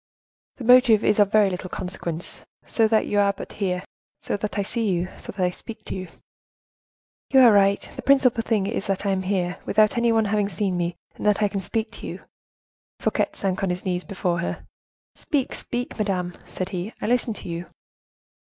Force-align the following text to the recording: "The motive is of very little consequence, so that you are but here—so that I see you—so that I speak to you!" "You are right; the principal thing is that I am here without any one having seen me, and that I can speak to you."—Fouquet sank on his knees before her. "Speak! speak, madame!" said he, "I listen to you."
"The 0.57 0.63
motive 0.63 1.03
is 1.03 1.19
of 1.19 1.31
very 1.31 1.47
little 1.47 1.69
consequence, 1.69 2.41
so 2.65 2.87
that 2.87 3.05
you 3.05 3.19
are 3.19 3.33
but 3.33 3.53
here—so 3.61 4.35
that 4.35 4.57
I 4.57 4.63
see 4.63 4.89
you—so 4.89 5.31
that 5.33 5.43
I 5.45 5.51
speak 5.51 5.85
to 5.85 5.95
you!" 5.95 6.07
"You 7.29 7.41
are 7.41 7.51
right; 7.53 7.87
the 7.95 8.01
principal 8.01 8.41
thing 8.41 8.65
is 8.65 8.87
that 8.87 9.05
I 9.05 9.11
am 9.11 9.21
here 9.21 9.59
without 9.63 9.97
any 9.99 10.11
one 10.11 10.25
having 10.25 10.49
seen 10.49 10.75
me, 10.75 10.95
and 11.13 11.23
that 11.27 11.43
I 11.43 11.47
can 11.47 11.61
speak 11.61 11.91
to 11.91 12.07
you."—Fouquet 12.07 13.29
sank 13.33 13.61
on 13.61 13.69
his 13.69 13.85
knees 13.85 14.03
before 14.03 14.39
her. 14.39 14.65
"Speak! 15.15 15.53
speak, 15.53 15.95
madame!" 15.99 16.35
said 16.47 16.69
he, 16.69 16.95
"I 16.99 17.05
listen 17.05 17.35
to 17.35 17.47
you." 17.47 17.67